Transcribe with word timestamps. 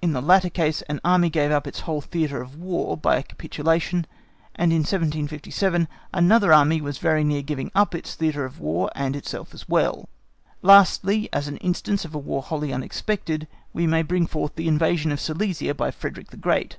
In 0.00 0.12
the 0.12 0.22
latter 0.22 0.48
case 0.48 0.80
an 0.82 1.00
Army 1.04 1.28
gave 1.28 1.50
up 1.50 1.66
its 1.66 1.80
whole 1.80 2.00
theatre 2.00 2.40
of 2.40 2.54
war 2.54 2.96
by 2.96 3.16
a 3.16 3.22
capitulation, 3.24 4.06
and 4.54 4.70
in 4.70 4.82
1757 4.84 5.88
another 6.14 6.52
Army 6.52 6.80
was 6.80 6.98
very 6.98 7.24
near 7.24 7.42
giving 7.42 7.72
up 7.74 7.92
its 7.92 8.14
theatre 8.14 8.44
of 8.44 8.60
war 8.60 8.92
and 8.94 9.16
itself 9.16 9.52
as 9.52 9.68
well. 9.68 10.08
Lastly, 10.62 11.28
as 11.32 11.48
an 11.48 11.56
instance 11.56 12.04
of 12.04 12.14
a 12.14 12.18
War 12.18 12.42
wholly 12.42 12.72
unexpected, 12.72 13.48
we 13.72 13.88
may 13.88 14.02
bring 14.02 14.28
forward 14.28 14.52
the 14.54 14.68
invasion 14.68 15.10
of 15.10 15.18
Silesia 15.18 15.74
by 15.74 15.90
Frederick 15.90 16.30
the 16.30 16.36
Great. 16.36 16.76